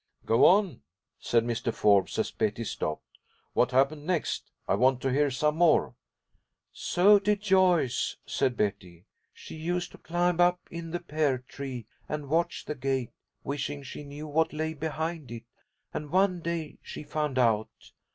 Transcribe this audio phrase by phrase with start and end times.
[0.25, 0.81] "Go on,"
[1.19, 1.71] said Mr.
[1.71, 3.19] Forbes, as Betty stopped.
[3.53, 4.49] "What happened next?
[4.67, 5.93] I want to hear some more."
[6.71, 9.05] "So did Joyce," said Betty.
[9.31, 13.11] "She used to climb up in the pear tree and watch the gate,
[13.43, 15.45] wishing she knew what lay behind it,
[15.93, 17.91] and one day she found out.